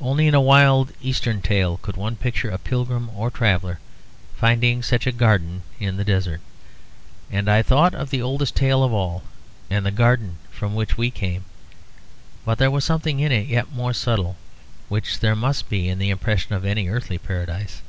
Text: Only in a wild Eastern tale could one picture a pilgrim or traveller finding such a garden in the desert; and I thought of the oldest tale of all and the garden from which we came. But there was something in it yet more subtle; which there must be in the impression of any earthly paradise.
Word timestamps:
Only 0.00 0.26
in 0.26 0.34
a 0.34 0.40
wild 0.40 0.90
Eastern 1.02 1.40
tale 1.40 1.76
could 1.76 1.96
one 1.96 2.16
picture 2.16 2.50
a 2.50 2.58
pilgrim 2.58 3.08
or 3.14 3.30
traveller 3.30 3.78
finding 4.36 4.82
such 4.82 5.06
a 5.06 5.12
garden 5.12 5.62
in 5.78 5.96
the 5.96 6.04
desert; 6.04 6.40
and 7.30 7.48
I 7.48 7.62
thought 7.62 7.94
of 7.94 8.10
the 8.10 8.20
oldest 8.20 8.56
tale 8.56 8.82
of 8.82 8.92
all 8.92 9.22
and 9.70 9.86
the 9.86 9.92
garden 9.92 10.38
from 10.50 10.74
which 10.74 10.98
we 10.98 11.12
came. 11.12 11.44
But 12.44 12.58
there 12.58 12.72
was 12.72 12.84
something 12.84 13.20
in 13.20 13.30
it 13.30 13.46
yet 13.46 13.70
more 13.70 13.92
subtle; 13.92 14.34
which 14.88 15.20
there 15.20 15.36
must 15.36 15.68
be 15.68 15.88
in 15.88 16.00
the 16.00 16.10
impression 16.10 16.54
of 16.56 16.64
any 16.64 16.88
earthly 16.88 17.18
paradise. 17.18 17.82